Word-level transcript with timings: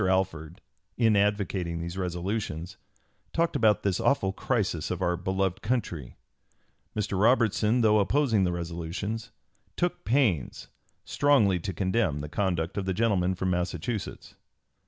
Alford, 0.09 0.61
in 0.97 1.15
advocating 1.15 1.79
these 1.79 1.95
resolutions, 1.95 2.77
talked 3.33 3.55
about 3.55 3.83
"this 3.83 3.99
awful 3.99 4.33
crisis 4.33 4.89
of 4.89 4.99
our 4.99 5.15
beloved 5.15 5.61
country." 5.61 6.15
Mr. 6.95 7.21
Robertson, 7.21 7.81
though 7.81 7.99
opposing 7.99 8.39
(p. 8.41 8.45
276) 8.45 8.45
the 8.47 8.75
resolutions, 9.07 9.31
took 9.77 10.03
pains 10.03 10.69
"strongly 11.05 11.59
to 11.59 11.71
condemn... 11.71 12.21
the 12.21 12.29
conduct 12.29 12.79
of 12.79 12.85
the 12.85 12.95
gentleman 12.95 13.35
from 13.35 13.51
Massachusetts." 13.51 14.33